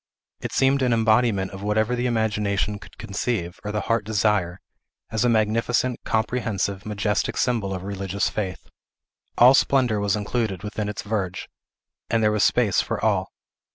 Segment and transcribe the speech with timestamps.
[0.39, 4.59] It seemed an embodiment of whatever the imagination could conceive, or the heart desire,
[5.11, 8.67] as a magnificent, comprehensive, majestic symbol of religious faith.
[9.37, 11.47] All splendor was included within its verge,
[12.09, 13.31] and there was space for all.